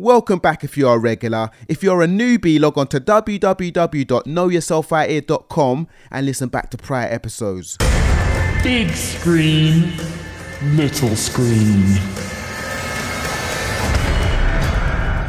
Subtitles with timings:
[0.00, 1.50] Welcome back if you're a regular.
[1.66, 7.76] If you're a newbie, log on to www.knowyourselfouthere.com and listen back to prior episodes.
[8.62, 9.92] Big screen,
[10.76, 11.82] little screen.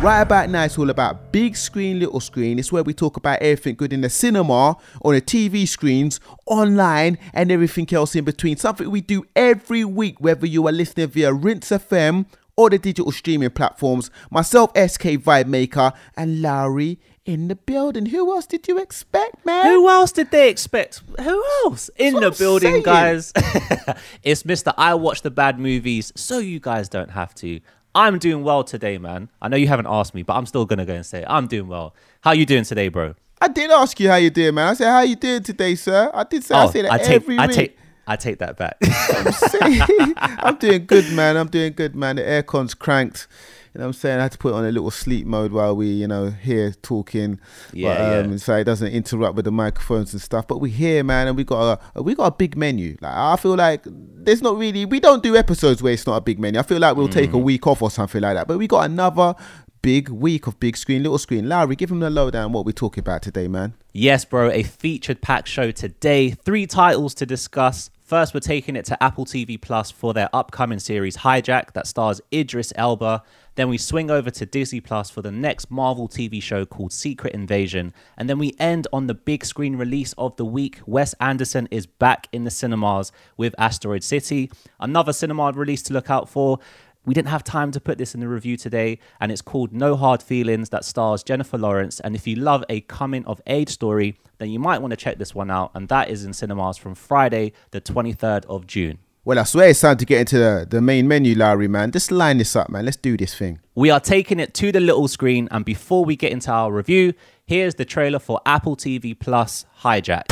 [0.03, 2.59] Right about now, it's all about big screen, little screen.
[2.59, 7.17] It's where we talk about everything good in the cinema, on the TV screens, online,
[7.33, 8.55] and everything else in between.
[8.55, 12.27] Something we do every week, whether you are listening via Rinse FM
[12.59, 14.11] or the digital streaming platforms.
[14.29, 18.07] Myself, SK Vibemaker, and Lowery in the building.
[18.07, 19.65] Who else did you expect, man?
[19.67, 21.01] Who else did they expect?
[21.21, 22.83] Who else in the I'm building, saying.
[22.83, 23.31] guys?
[24.23, 24.73] it's Mr.
[24.77, 27.61] I watch the bad movies, so you guys don't have to.
[27.95, 29.29] I'm doing well today, man.
[29.41, 31.27] I know you haven't asked me, but I'm still gonna go and say it.
[31.29, 31.95] I'm doing well.
[32.21, 33.15] How you doing today, bro?
[33.41, 34.67] I did ask you how you doing, man.
[34.67, 36.11] I said, how you doing today, sir?
[36.13, 37.55] I did say, I oh, say that Oh, I take, every I week.
[37.55, 37.77] take,
[38.09, 38.77] I take that back.
[38.83, 41.37] I'm I'm doing good, man.
[41.37, 42.15] I'm doing good, man.
[42.15, 43.27] The aircon's cranked.
[43.73, 44.19] You know what I'm saying?
[44.19, 47.39] I had to put on a little sleep mode while we, you know, here talking.
[47.71, 48.37] Yeah, but, um, yeah.
[48.37, 50.47] So it doesn't interrupt with the microphones and stuff.
[50.47, 52.97] But we here, man, and we got a we got a big menu.
[52.99, 56.21] Like I feel like there's not really we don't do episodes where it's not a
[56.21, 56.59] big menu.
[56.59, 57.43] I feel like we'll take a Mm.
[57.43, 58.47] week off or something like that.
[58.47, 59.35] But we got another
[59.83, 61.47] big week of big screen, little screen.
[61.47, 62.51] Lowery, give him the lowdown.
[62.51, 63.73] What we're talking about today, man?
[63.93, 66.31] Yes, bro, a featured pack show today.
[66.31, 67.91] Three titles to discuss.
[68.09, 72.19] First, we're taking it to Apple TV Plus for their upcoming series Hijack that stars
[72.33, 73.21] Idris Elba.
[73.53, 77.35] Then we swing over to Disney Plus for the next Marvel TV show called Secret
[77.35, 77.93] Invasion.
[78.17, 80.79] And then we end on the big screen release of the week.
[80.87, 84.49] Wes Anderson is back in the cinemas with Asteroid City.
[84.79, 86.57] Another cinema release to look out for.
[87.05, 89.95] We didn't have time to put this in the review today, and it's called No
[89.95, 91.99] Hard Feelings that stars Jennifer Lawrence.
[92.01, 95.17] And if you love a coming of age story, then you might want to check
[95.17, 95.71] this one out.
[95.73, 98.99] And that is in cinemas from Friday, the 23rd of June.
[99.23, 101.91] Well, I swear it's time to get into the, the main menu, Larry, man.
[101.91, 102.85] Just line this up, man.
[102.85, 103.59] Let's do this thing.
[103.75, 107.13] We are taking it to the little screen, and before we get into our review,
[107.45, 110.23] here's the trailer for Apple TV Plus Hijack.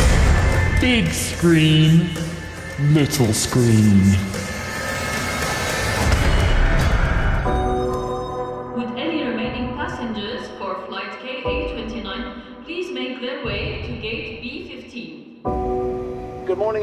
[0.81, 2.09] Big screen,
[2.93, 4.46] little screen.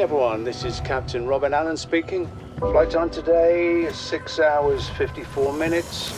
[0.04, 0.44] Everyone.
[0.44, 2.30] This is Captain Robin Allen speaking.
[2.58, 6.12] Flight time today is 6 hours 54 minutes.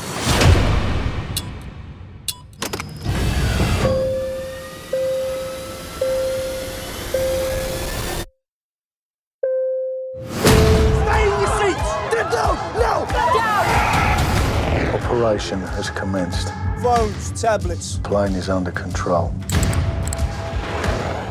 [14.95, 16.53] Operation has commenced.
[16.83, 18.01] Phones, tablets.
[18.03, 19.33] Plane is under control.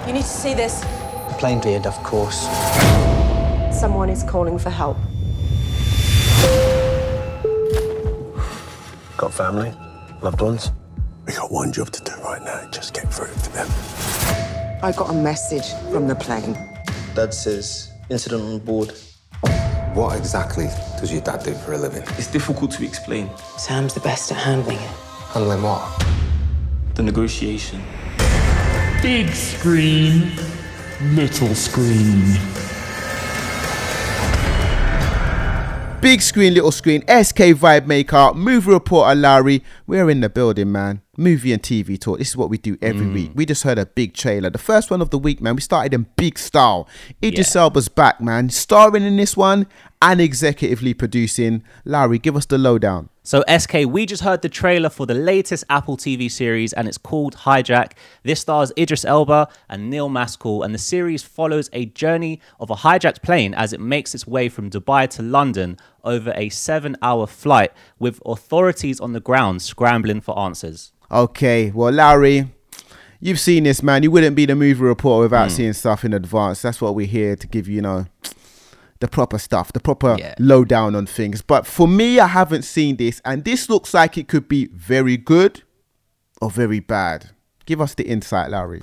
[0.07, 0.94] You need to see this.
[1.37, 2.47] Plane cleared, of course.
[3.77, 4.97] Someone is calling for help.
[9.17, 9.73] Got family?
[10.21, 10.71] Loved ones?
[11.27, 12.69] We got one job to do right now.
[12.71, 13.67] Just get through to them.
[14.83, 16.53] I got a message from the plane.
[17.15, 18.93] Dad says incident on board.
[19.93, 20.67] What exactly
[20.99, 22.03] does your dad do for a living?
[22.17, 23.29] It's difficult to explain.
[23.57, 24.91] Sam's the best at handling it.
[25.31, 26.05] Handling what?
[26.95, 27.81] The negotiation.
[29.01, 30.31] Big screen,
[31.01, 32.35] little screen.
[36.01, 39.63] Big screen, little screen, SK Vibemaker, movie reporter Larry.
[39.87, 41.01] We're in the building, man.
[41.17, 42.19] Movie and TV talk.
[42.19, 43.31] This is what we do every week.
[43.31, 43.35] Mm.
[43.35, 44.51] We just heard a big trailer.
[44.51, 45.55] The first one of the week, man.
[45.55, 46.87] We started in big style.
[47.23, 47.61] Idris Yeah.
[47.61, 48.49] Elba's back, man.
[48.51, 49.65] Starring in this one
[50.01, 51.63] and executively producing.
[51.85, 53.09] Larry, give us the lowdown.
[53.27, 56.99] So, SK, we just heard the trailer for the latest Apple TV series, and it's
[56.99, 57.93] called Hijack.
[58.21, 62.75] This stars Idris Elba and Neil Maskell, and the series follows a journey of a
[62.75, 67.25] hijacked plane as it makes its way from Dubai to London over a seven hour
[67.25, 70.91] flight, with authorities on the ground scrambling for answers.
[71.11, 72.47] Okay, well, Larry,
[73.19, 74.03] you've seen this, man.
[74.03, 75.55] You wouldn't be the movie reporter without Hmm.
[75.55, 76.61] seeing stuff in advance.
[76.61, 78.05] That's what we're here to give you, you know,
[79.05, 80.33] the proper stuff, the proper Yeah.
[80.39, 81.41] lowdown on things.
[81.43, 85.15] But for me, I haven't seen this, and this looks like it could be very
[85.15, 85.61] good
[86.41, 87.29] or very bad.
[87.67, 88.81] Give us the insight, Larry.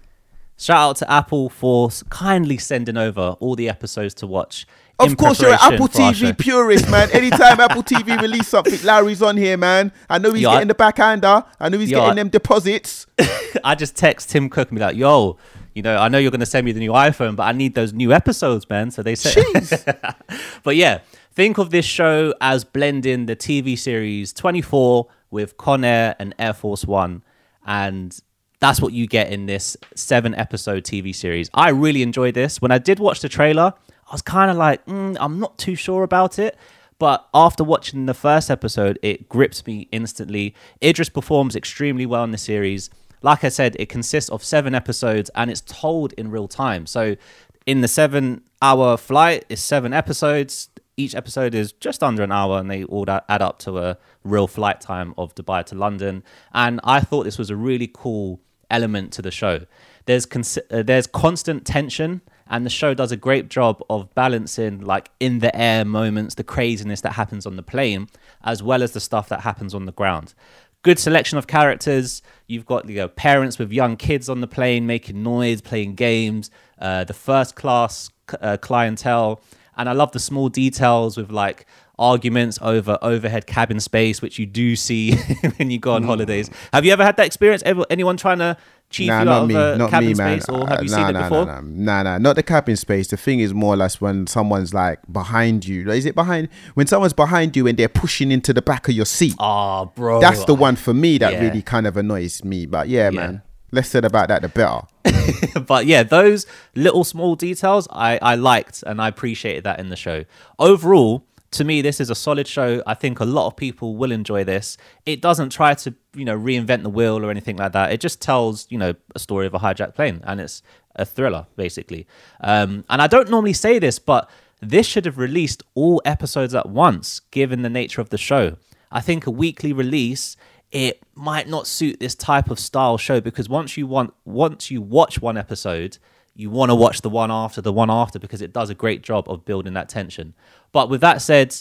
[0.57, 4.65] Shout out to Apple for kindly sending over all the episodes to watch.
[5.01, 7.11] Of course, you're an Apple TV purist, man.
[7.11, 9.91] Anytime Apple TV release something, Larry's on here, man.
[10.09, 11.43] I know he's Yo, getting the backhander.
[11.59, 13.07] I know he's Yo, getting them deposits.
[13.65, 15.37] I just text Tim Cook and be like, "Yo,
[15.75, 17.75] you know, I know you're going to send me the new iPhone, but I need
[17.75, 20.15] those new episodes, man." So they said,
[20.63, 21.01] but yeah,
[21.33, 26.53] think of this show as blending the TV series 24 with Con Air and Air
[26.53, 27.23] Force One,
[27.67, 28.19] and
[28.61, 31.51] that's what you get in this seven episode TV series.
[31.53, 32.63] I really enjoyed this.
[32.63, 33.75] When I did watch the trailer,
[34.09, 36.57] I was kind of like, mm, I'm not too sure about it.
[37.03, 40.55] But after watching the first episode, it grips me instantly.
[40.81, 42.91] Idris performs extremely well in the series.
[43.23, 46.87] Like I said, it consists of seven episodes and it's told in real time.
[46.87, 47.17] So,
[47.65, 50.69] in the seven hour flight, it's seven episodes.
[50.97, 54.47] Each episode is just under an hour and they all add up to a real
[54.47, 56.23] flight time of Dubai to London.
[56.53, 58.41] And I thought this was a really cool
[58.71, 59.61] element to the show.
[60.07, 64.81] There's cons- uh, there's constant tension and the show does a great job of balancing
[64.81, 68.09] like in the air moments, the craziness that happens on the plane,
[68.45, 70.35] as well as the stuff that happens on the ground.
[70.83, 72.23] Good selection of characters.
[72.49, 76.51] You've got you know, parents with young kids on the plane making noise, playing games.
[76.79, 79.41] Uh, the first class uh, clientele,
[79.77, 81.67] and I love the small details with like
[81.99, 85.15] arguments over overhead cabin space, which you do see
[85.57, 86.51] when you go on holidays.
[86.73, 87.63] Have you ever had that experience?
[87.63, 88.57] Ever anyone trying to
[88.93, 90.41] chief Nah, you not out me, of a not cabin me, man.
[90.41, 91.47] space, or Uh, have you nah, seen it nah, before?
[91.47, 93.09] Nah, nah, nah, not the cabin space.
[93.09, 95.91] The thing is more or less when someone's like behind you.
[95.91, 96.49] Is it behind?
[96.75, 99.35] When someone's behind you and they're pushing into the back of your seat.
[99.39, 100.21] Oh, bro.
[100.21, 101.41] That's the one for me that Yeah.
[101.41, 102.67] really kind of annoys me.
[102.67, 103.43] But yeah, man,
[103.73, 104.83] less said about that, the better.
[105.67, 106.47] but yeah, those
[106.77, 110.25] little small details I, I liked and I appreciated that in the show.
[110.59, 112.83] Overall, to me, this is a solid show.
[112.87, 114.77] I think a lot of people will enjoy this.
[115.07, 117.93] It doesn't try to, you know, reinvent the wheel or anything like that.
[117.93, 120.63] It just tells, you know, a story of a hijacked plane and it's
[120.97, 122.07] a thriller, basically.
[122.41, 124.29] Um, and I don't normally say this, but
[124.61, 128.57] this should have released all episodes at once, given the nature of the show.
[128.91, 130.37] I think a weekly release
[130.71, 134.81] it might not suit this type of style show because once you want once you
[134.81, 135.99] watch one episode
[136.35, 139.03] you want to watch the one after the one after because it does a great
[139.03, 140.35] job of building that tension
[140.73, 141.55] but with that said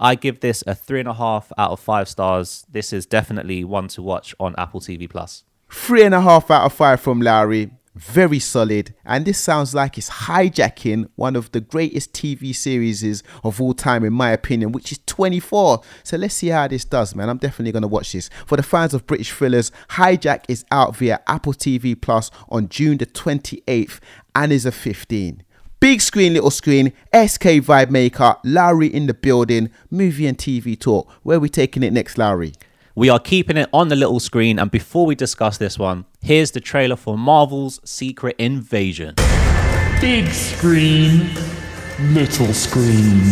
[0.00, 3.62] i give this a three and a half out of five stars this is definitely
[3.62, 5.44] one to watch on apple tv Plus.
[5.70, 7.70] Three and a half out of five from Lowery.
[7.94, 8.94] Very solid.
[9.04, 14.04] And this sounds like it's hijacking one of the greatest TV series of all time,
[14.04, 15.82] in my opinion, which is 24.
[16.02, 17.28] So let's see how this does, man.
[17.28, 18.30] I'm definitely going to watch this.
[18.46, 22.98] For the fans of British thrillers, Hijack is out via Apple TV Plus on June
[22.98, 23.98] the 28th
[24.34, 25.42] and is a 15.
[25.82, 31.10] Big screen, little screen, SK Vibe Maker, Lowery in the building, movie and TV talk.
[31.24, 32.52] Where are we taking it next, Lowery?
[32.94, 36.50] we are keeping it on the little screen and before we discuss this one here's
[36.50, 39.14] the trailer for marvel's secret invasion
[39.98, 41.30] Big screen,
[42.12, 43.22] little screen.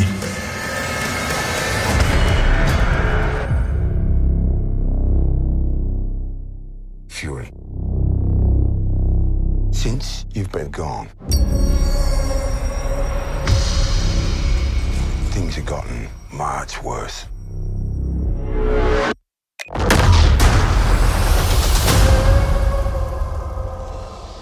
[16.71, 17.27] Much worse.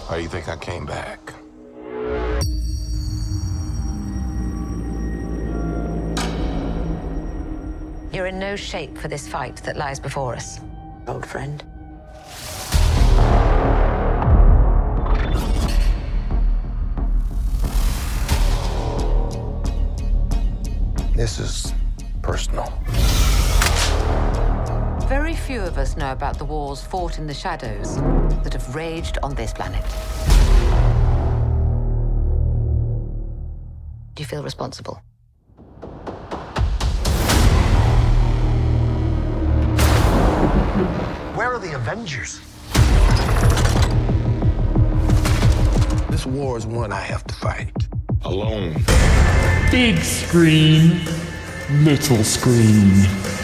[0.09, 1.21] How do you think I came back?
[8.13, 10.61] You're in no shape for this fight that lies before us,
[11.07, 11.63] old friend.
[25.49, 27.97] Few of us know about the wars fought in the shadows
[28.45, 29.83] that have raged on this planet.
[34.13, 35.01] Do you feel responsible?
[41.35, 42.41] Where are the Avengers?
[46.11, 47.89] This war is one I have to fight.
[48.27, 48.75] Alone.
[49.71, 51.01] Big screen,
[51.71, 53.38] little screen.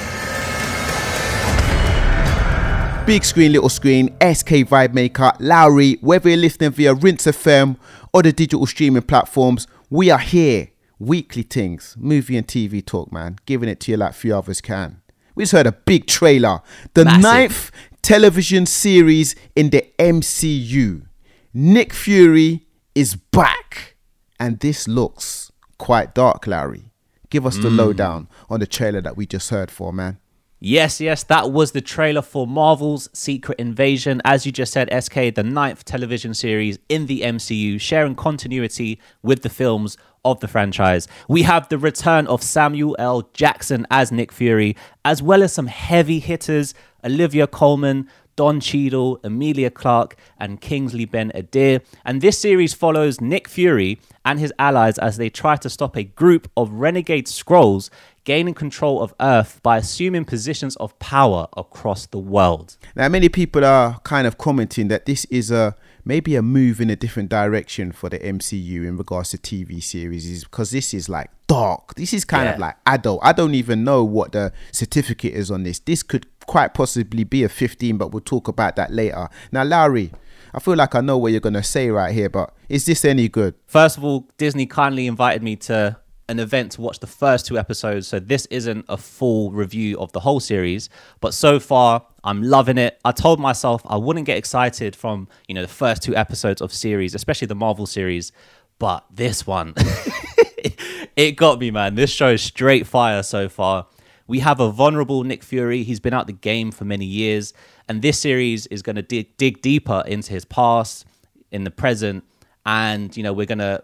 [3.07, 7.77] Big screen, little screen, SK Vibe Maker, Lowery, whether you're listening via Rinse FM
[8.15, 10.71] or the digital streaming platforms, we are here.
[10.99, 13.37] Weekly things, movie and TV talk, man.
[13.45, 15.03] Giving it to you like few others can.
[15.35, 16.63] We just heard a big trailer.
[16.95, 17.23] The Massive.
[17.23, 17.71] ninth
[18.01, 21.07] television series in the MCU.
[21.53, 23.97] Nick Fury is back.
[24.41, 26.91] And this looks quite dark, Larry.
[27.29, 27.77] Give us the hmm.
[27.77, 30.21] lowdown on the trailer that we just heard for, man.
[30.67, 34.23] Yes, yes, that was the trailer for Marvel's Secret Invasion.
[34.25, 39.43] As you just said, SK, the ninth television series in the MCU, sharing continuity with
[39.43, 41.07] the films of the franchise.
[41.29, 43.29] We have the return of Samuel L.
[43.35, 46.73] Jackson as Nick Fury, as well as some heavy hitters
[47.05, 51.83] Olivia Colman, Don Cheadle, Emilia Clarke, and Kingsley Ben Adir.
[52.07, 56.05] And this series follows Nick Fury and his allies as they try to stop a
[56.05, 57.91] group of renegade Skrulls
[58.25, 62.77] gaining control of Earth by assuming positions of power across the world.
[62.97, 65.75] Now, many people are kind of commenting that this is a
[66.07, 70.27] maybe a move in a different direction for the MCU in regards to TV series
[70.29, 71.95] is because this is like dark.
[71.95, 72.67] This is kind of Yeah.
[72.67, 73.21] like adult.
[73.23, 75.79] I don't even know what the certificate is on this.
[75.79, 79.29] This could quite possibly be a 15, but we'll talk about that later.
[79.51, 80.13] Now, Lowery,
[80.53, 83.05] I feel like I know what you're going to say right here, but is this
[83.05, 83.55] any good?
[83.67, 85.97] First of all, Disney kindly invited me to
[86.29, 88.09] an event to watch the first two episodes.
[88.09, 90.89] So this isn't a full review of the whole series,
[91.21, 92.99] but so far I'm loving it.
[93.05, 96.73] I told myself I wouldn't get excited from, you know, the first two episodes of
[96.73, 98.33] series, especially the Marvel series,
[98.79, 99.75] but this one
[101.17, 101.95] it got me, man.
[101.95, 103.87] This show is straight fire so far.
[104.27, 105.83] We have a vulnerable Nick Fury.
[105.83, 107.53] He's been out the game for many years,
[107.89, 111.05] and this series is going to dig, dig deeper into his past,
[111.51, 112.25] in the present,
[112.65, 113.83] and you know we're going to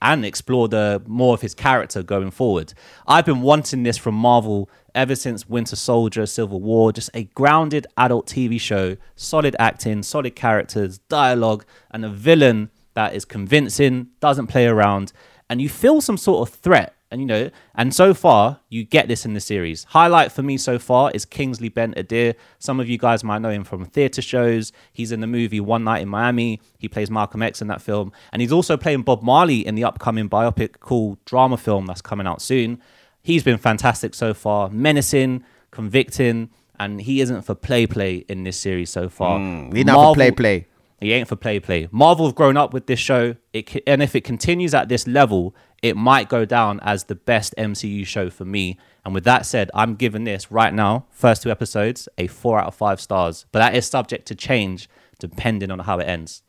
[0.00, 2.72] and explore the more of his character going forward.
[3.06, 7.86] I've been wanting this from Marvel ever since Winter Soldier, Civil War, just a grounded
[7.96, 14.48] adult TV show, solid acting, solid characters, dialogue, and a villain that is convincing, doesn't
[14.48, 15.12] play around,
[15.48, 16.94] and you feel some sort of threat.
[17.10, 19.84] And you know, and so far you get this in the series.
[19.84, 22.34] Highlight for me so far is Kingsley Ben Adir.
[22.58, 24.72] Some of you guys might know him from theater shows.
[24.92, 26.60] He's in the movie One Night in Miami.
[26.78, 29.84] He plays Malcolm X in that film, and he's also playing Bob Marley in the
[29.84, 32.80] upcoming biopic called Drama Film that's coming out soon.
[33.22, 38.58] He's been fantastic so far, menacing, convicting, and he isn't for play play in this
[38.58, 39.38] series so far.
[39.38, 40.66] Hmm, he not for play play.
[41.00, 41.88] He ain't for play play.
[41.92, 45.54] Marvel have grown up with this show, it, and if it continues at this level,
[45.82, 48.78] it might go down as the best MCU show for me.
[49.04, 52.66] And with that said, I'm giving this right now, first two episodes, a four out
[52.66, 53.46] of five stars.
[53.52, 56.42] But that is subject to change depending on how it ends.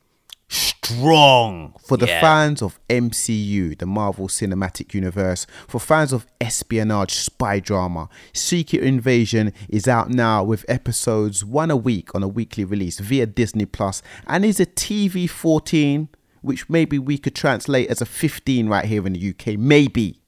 [0.52, 2.20] strong for the Yeah.
[2.22, 8.10] fans of MCU, the Marvel Cinematic Universe, for fans of espionage spy drama.
[8.34, 13.28] Secret Invasion is out now with episodes one a week on a weekly release via
[13.28, 16.10] Disney Plus and is a TV 14,
[16.42, 19.58] which maybe we could translate as a 15 right here in the UK.
[19.60, 20.22] Maybe.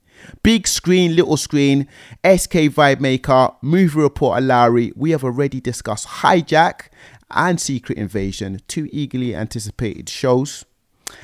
[0.43, 1.87] Big screen, little screen,
[2.23, 4.91] SK Vibemaker, movie reporter Lowery.
[4.95, 6.89] We have already discussed Hijack
[7.31, 10.65] and Secret Invasion, two eagerly anticipated shows.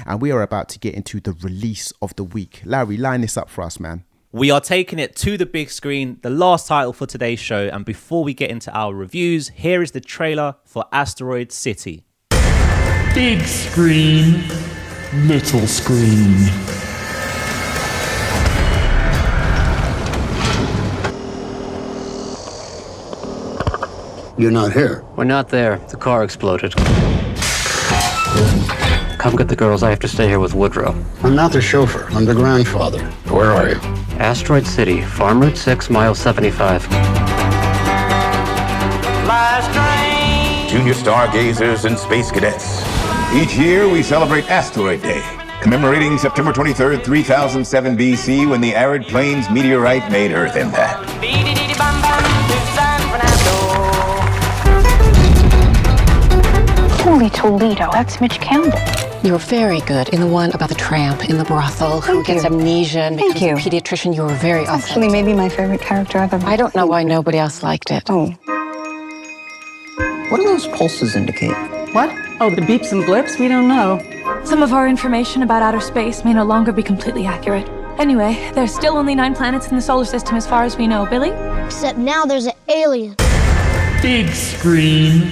[0.06, 2.62] And we are about to get into the release of the week.
[2.66, 4.04] Larry, line this up for us, man.
[4.34, 7.70] We are taking it to the big screen, the last title for today's show.
[7.70, 12.04] And before we get into our reviews, here is the trailer for Asteroid City.
[13.14, 14.44] Big screen,
[15.14, 16.36] little screen.
[24.38, 25.04] You're not here.
[25.16, 25.78] We're not there.
[25.90, 26.76] The car exploded.
[29.18, 29.82] Come get the girls.
[29.82, 30.94] I have to stay here with Woodrow.
[31.24, 32.08] I'm not the chauffeur.
[32.12, 33.04] I'm the grandfather.
[33.30, 33.76] Where are you?
[34.20, 36.84] Asteroid City, Farm Route 6, mile 75.
[40.70, 42.77] Junior stargazers and space cadets.
[43.34, 45.22] Each year we celebrate Asteroid Day,
[45.62, 51.08] commemorating September 23rd, 3007 BC, when the arid plains meteorite made Earth impact.
[57.02, 58.80] Holy Toledo, that's Midge Campbell.
[59.24, 62.28] You were very good in the one about the tramp in the brothel who Thank
[62.28, 62.50] gets you.
[62.52, 63.72] amnesia and Thank becomes you.
[63.72, 64.16] a pediatrician.
[64.16, 67.04] You were very It's actually maybe my favorite character I've ever I don't know why
[67.04, 68.04] nobody else liked it.
[68.10, 68.28] Oh.
[70.30, 71.56] What do those pulses indicate?
[71.94, 72.14] What?
[72.40, 73.40] Oh, the beeps and blips?
[73.40, 74.00] We don't know.
[74.44, 77.68] Some of our information about outer space may no longer be completely accurate.
[77.98, 81.08] Anyway, there's still only nine planets in the solar system as far as we know,
[81.08, 81.32] Billy.
[81.66, 83.16] Except now there's an alien.
[84.04, 85.32] Big screen,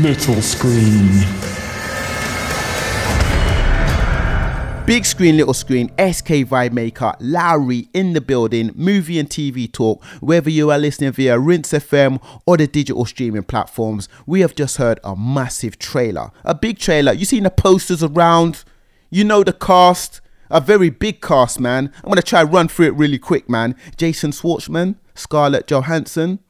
[0.00, 1.53] little screen.
[4.86, 10.04] Big screen, little screen, SK Vibe Maker, Lowery in the building, movie and TV talk.
[10.20, 14.76] Whether you are listening via Rinse FM or the digital streaming platforms, we have just
[14.76, 16.32] heard a massive trailer.
[16.44, 17.14] A big trailer.
[17.14, 18.62] You've seen the posters around?
[19.08, 20.20] You know the cast.
[20.50, 21.90] A very big cast, man.
[22.02, 23.76] I'm gonna try and run through it really quick, man.
[23.96, 26.40] Jason Schwartzman, Scarlett Johansson,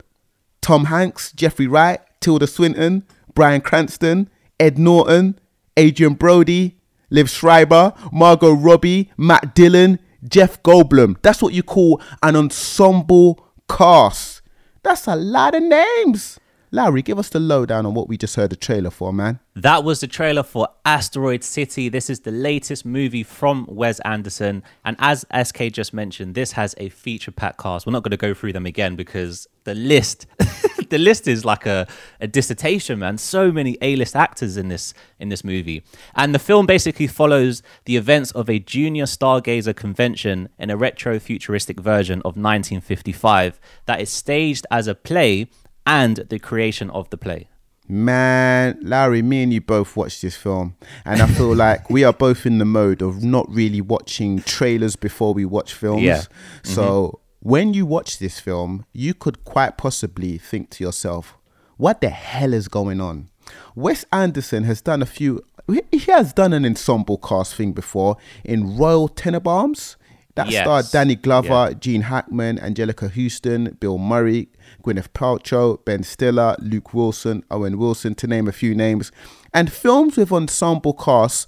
[0.60, 5.38] Tom Hanks, Jeffrey Wright, Tilda Swinton, Bryan Cranston, Ed Norton,
[5.78, 6.78] Adrien Brody,
[7.14, 11.16] Liev Schreiber, Margot Robbie, Matt Dillon, Jeff Goldblum.
[11.22, 14.42] That's what you call an ensemble cast.
[14.82, 16.40] That's a lot of names.
[16.74, 19.38] Larry, give us the lowdown on what we just heard the trailer for, man.
[19.54, 21.88] That was the trailer for Asteroid City.
[21.88, 24.64] This is the latest movie from Wes Anderson.
[24.84, 27.86] And as SK just mentioned, this has a feature pack cast.
[27.86, 30.26] We're not going to go through them again because the list
[30.94, 31.88] the list is like a,
[32.20, 33.18] a dissertation, man.
[33.18, 35.82] So many A-list actors in this in this movie.
[36.14, 41.18] And the film basically follows the events of a junior stargazer convention in a retro
[41.18, 45.48] futuristic version of 1955 that is staged as a play
[45.84, 47.48] and the creation of the play.
[47.88, 52.14] Man, Larry, me and you both watched this film, and I feel like we are
[52.14, 56.02] both in the mode of not really watching trailers before we watch films.
[56.02, 56.22] Yeah.
[56.62, 57.23] So mm-hmm.
[57.44, 61.36] When you watch this film, you could quite possibly think to yourself,
[61.76, 63.28] what the hell is going on?
[63.74, 65.44] Wes Anderson has done a few,
[65.92, 69.96] he has done an ensemble cast thing before in Royal Tenenbaums.
[70.36, 70.64] That Yes.
[70.64, 71.72] starred Danny Glover, Yeah.
[71.78, 74.48] Gene Hackman, Anjelica Huston, Bill Murray,
[74.82, 79.12] Gwyneth Paltrow, Ben Stiller, Luke Wilson, Owen Wilson, to name a few names.
[79.52, 81.46] And films with ensemble casts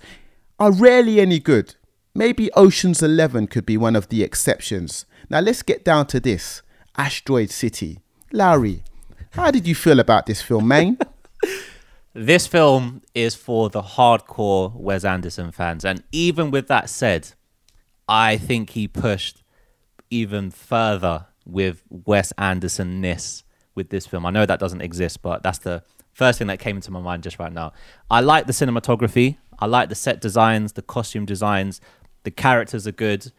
[0.60, 1.74] are rarely any good.
[2.16, 5.04] Maybe Ocean's Eleven could be one of the exceptions.
[5.28, 6.62] Now let's get down to this
[6.96, 8.00] Asteroid City.
[8.32, 8.82] Larry,
[9.32, 10.98] how did you feel about this film, man?
[12.18, 15.84] This film is for the hardcore Wes Anderson fans.
[15.84, 17.32] And even with that said,
[18.08, 19.42] I think he pushed
[20.08, 23.44] even further with Wes Anderson ness
[23.74, 24.24] with this film.
[24.24, 25.82] I know that doesn't exist, but that's the
[26.14, 27.74] first thing that came into my mind just right now.
[28.10, 31.80] I like the cinematography, I like the set designs, the costume designs,
[32.26, 33.30] the characters are good,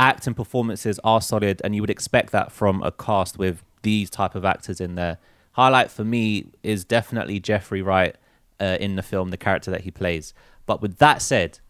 [0.00, 4.34] acting performances are solid, and you would expect that from a cast with these type
[4.34, 5.18] of actors in there.
[5.52, 8.16] Highlight for me is definitely Jeffrey Wright
[8.60, 10.34] uh, in the film, the character that he plays.
[10.66, 11.60] But with that said,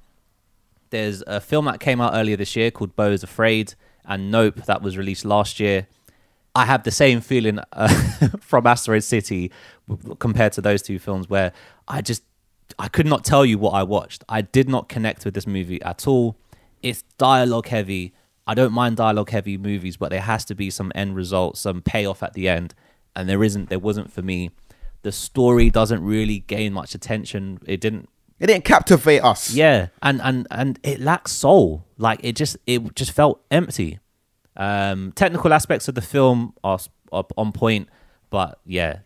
[0.89, 3.75] there's a film that came out earlier this year called Beau is Afraid
[4.07, 5.89] and Nope that was released last year.
[6.55, 7.89] I have the same feeling uh,
[8.41, 9.53] from Asteroid City
[10.19, 11.53] compared to those two films where
[11.87, 12.23] I just
[12.79, 14.25] I could not tell you what I watched.
[14.27, 16.39] I did not connect with this movie at all.
[16.83, 18.13] It's dialogue heavy.
[18.47, 21.81] I don't mind dialogue heavy movies, but there has to be some end result, some
[21.81, 22.75] payoff at the end,
[23.15, 23.69] and there isn't.
[23.69, 24.51] There wasn't for me.
[25.03, 27.59] The story doesn't really gain much attention.
[27.67, 28.09] It didn't
[28.41, 29.53] It didn't captivate us.
[29.55, 31.85] yeah, and and and it lacks soul.
[31.99, 34.01] Like it just it just felt empty.
[34.57, 36.79] Um, technical aspects of the film are,
[37.11, 37.89] are on point,
[38.29, 38.99] but yeah,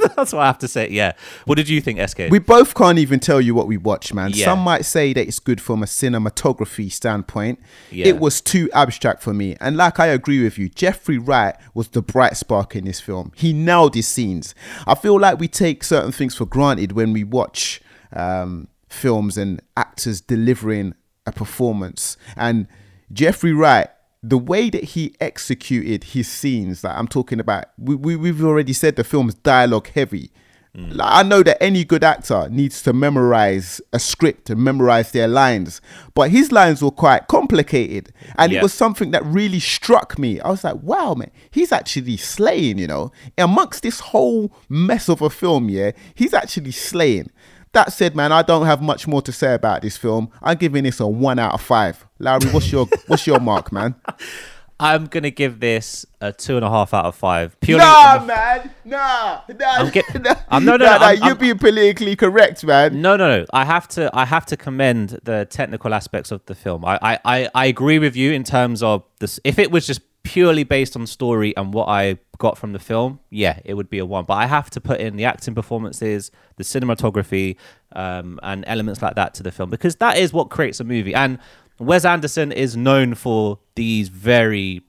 [0.16, 0.88] that's what I have to say.
[0.90, 1.12] Yeah,
[1.44, 2.30] what did you think, SK?
[2.30, 4.32] We both can't even tell you what we watched, man.
[4.34, 4.46] Yeah.
[4.46, 7.60] Some might say that it's good from a cinematography standpoint.
[7.90, 8.06] Yeah.
[8.06, 9.56] It was too abstract for me.
[9.60, 13.32] And like I agree with you, Jeffrey Wright was the bright spark in this film.
[13.36, 14.54] He nailed his scenes.
[14.86, 17.80] I feel like we take certain things for granted when we watch
[18.12, 20.94] um, films and actors delivering
[21.26, 22.16] a performance.
[22.36, 22.66] And
[23.12, 23.88] Jeffrey Wright,
[24.22, 28.72] the way that he executed his scenes, like I'm talking about, we, we, we've already
[28.72, 30.30] said the film's dialogue heavy.
[30.76, 30.94] Mm.
[30.96, 35.26] Like, I know that any good actor needs to memorize a script and memorize their
[35.26, 35.80] lines,
[36.14, 38.12] but his lines were quite complicated.
[38.36, 38.58] And Yeah.
[38.58, 40.38] it was something that really struck me.
[40.40, 45.22] I was like, wow, man, he's actually slaying, you know, amongst this whole mess of
[45.22, 47.30] a film, yeah, he's actually slaying.
[47.72, 50.30] That said, man, I don't have much more to say about this film.
[50.42, 52.04] I'm giving this a one out of five.
[52.18, 53.94] Larry, what's your what's your mark, man?
[54.82, 57.54] I'm gonna give this a two and a half out of five.
[57.60, 59.66] Purely Nah, the- man, nah, nah.
[59.76, 63.00] I'm get- nah, I'm- no, no, nah, no, nah, you're being politically correct, man.
[63.02, 63.46] No, no, no.
[63.52, 64.10] I have to.
[64.14, 66.84] I have to commend the technical aspects of the film.
[66.86, 69.38] I, I, I, I agree with you in terms of this.
[69.44, 73.18] If it was just purely based on story and what I got from the film,
[73.30, 74.24] yeah, it would be a one.
[74.26, 77.56] But I have to put in the acting performances, the cinematography,
[77.96, 81.14] um, and elements like that to the film because that is what creates a movie.
[81.14, 81.40] And
[81.80, 84.82] Wes Anderson is known for these very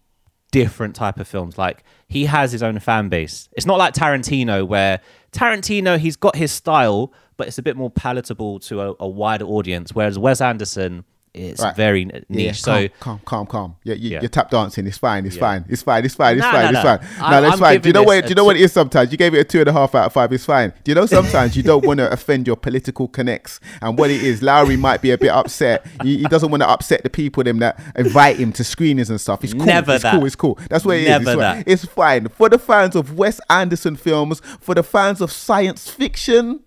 [0.51, 1.57] different type of films.
[1.57, 3.49] Like he has his own fan base.
[3.53, 4.99] It's not like Tarantino where
[5.31, 9.45] Tarantino he's got his style, but it's a bit more palatable to a, a wider
[9.45, 9.95] audience.
[9.95, 11.75] Whereas Wes Anderson, it's Right.
[11.75, 12.23] very niche.
[12.29, 13.75] Yeah, so calm, calm, calm, calm.
[13.83, 14.19] Yeah, you, Yeah.
[14.21, 14.85] you're tap dancing.
[14.85, 15.25] It's fine.
[15.25, 15.39] It's Yeah.
[15.39, 15.65] fine.
[15.69, 16.03] It's fine.
[16.03, 16.37] It's fine.
[16.37, 16.61] It's Nah, fine.
[16.73, 16.97] nah, It's nah.
[16.97, 17.31] fine.
[17.31, 17.79] No, that's I'm fine.
[17.81, 18.23] Do you know what?
[18.23, 18.73] Do you know what it is?
[18.73, 20.33] Sometimes you gave it a two and a half out of five.
[20.33, 20.73] It's fine.
[20.83, 24.21] Do you know sometimes you don't want to offend your political connects, and what it
[24.23, 25.85] is, Lowery might be a bit upset.
[26.03, 29.19] He, he doesn't want to upset the people them that invite him to screenings and
[29.21, 29.43] stuff.
[29.43, 29.65] It's cool.
[29.65, 30.15] Never it's that.
[30.15, 30.25] cool.
[30.25, 30.59] It's cool.
[30.69, 31.07] That's what it is.
[31.09, 31.57] Never It's, fine.
[31.57, 31.63] that.
[31.67, 36.59] it's fine for the fans of Wes Anderson films, for the fans of science fiction.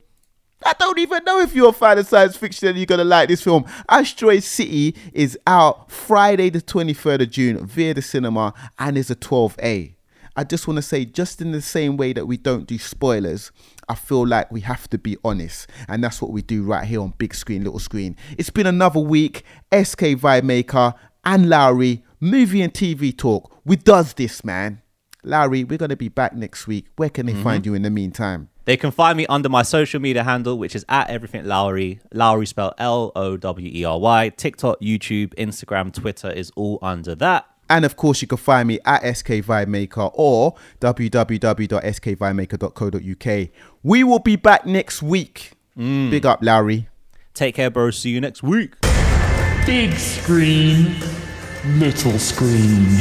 [0.64, 3.28] I don't even know if you're a fan of science fiction and you're gonna like
[3.28, 3.64] this film.
[3.88, 9.16] Asteroid City is out Friday the 23rd of June via the cinema and is a
[9.16, 9.94] 12A.
[10.36, 13.52] I just want to say, just in the same way that we don't do spoilers,
[13.88, 17.00] I feel like we have to be honest, and that's what we do right here
[17.00, 18.16] on Big Screen, Little Screen.
[18.36, 19.44] It's been another week.
[19.72, 23.56] SK Vibemaker and Lowery, movie and TV talk.
[23.64, 24.82] We does this, man.
[25.22, 26.86] Lowery, we're gonna be back next week.
[26.96, 27.42] Where can they mm-hmm.
[27.42, 28.48] find you in the meantime?
[28.64, 32.00] They can find me under my social media handle, which is at everything Lowery.
[32.12, 34.30] Lowery spelled L O W E R Y.
[34.30, 37.46] TikTok, YouTube, Instagram, Twitter is all under that.
[37.68, 43.48] And of course, you can find me at SK Vibemaker or www.skvibemaker.co.uk.
[43.82, 45.52] We will be back next week.
[45.76, 46.10] Mm.
[46.10, 46.88] Big up, Larry.
[47.32, 47.90] Take care, bro.
[47.90, 48.74] See you next week.
[49.66, 50.94] Big screen,
[51.64, 53.00] little screen.